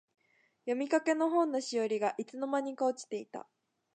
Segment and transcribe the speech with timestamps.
[0.63, 3.47] 読みかけの本のしおりが、いつの間にか落ちていた。